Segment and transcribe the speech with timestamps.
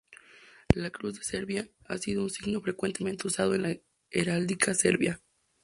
[0.73, 3.77] La cruz de Serbia ha sido un signo frecuentemente usado en la
[4.09, 5.21] heráldica serbia.